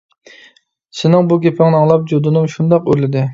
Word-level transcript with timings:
سېنىڭ 1.01 1.29
بۇ 1.31 1.37
گېپىڭنى 1.43 1.79
ئاڭلاپ 1.81 2.09
جۇدۇنۇم 2.13 2.49
شۇنداق 2.55 2.89
ئۆرلىدى. 2.91 3.25